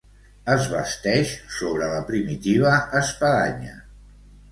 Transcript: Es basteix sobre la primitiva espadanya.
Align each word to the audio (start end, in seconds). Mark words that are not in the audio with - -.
Es 0.51 0.63
basteix 0.69 1.33
sobre 1.55 1.89
la 1.91 1.99
primitiva 2.07 2.73
espadanya. 3.01 3.75